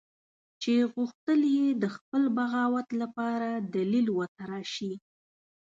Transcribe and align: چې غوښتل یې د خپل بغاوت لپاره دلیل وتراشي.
چې 0.61 0.73
غوښتل 0.93 1.41
یې 1.57 1.67
د 1.81 1.83
خپل 1.95 2.23
بغاوت 2.37 2.87
لپاره 3.01 3.49
دلیل 3.75 4.07
وتراشي. 4.19 4.93